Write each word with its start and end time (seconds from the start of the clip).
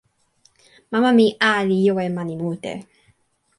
mama 0.91 1.09
mi 1.17 1.25
a 1.49 1.51
li 1.67 1.77
jo 1.87 1.93
e 2.05 2.07
mani 2.17 2.35
mute. 2.41 2.73